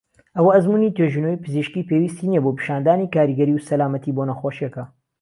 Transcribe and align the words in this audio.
ئەوە 0.35 0.49
ئەزموونی 0.55 0.95
توێژینەوەی 0.95 1.41
پزیشکی 1.43 1.87
پێویستی 1.89 2.29
نیە 2.31 2.41
بۆ 2.43 2.51
پیشاندانی 2.57 3.11
کاریگەری 3.15 3.55
و 3.55 3.63
سەلامەتی 3.67 4.15
بۆ 4.15 4.23
نەخۆشیەکە. 4.29 4.83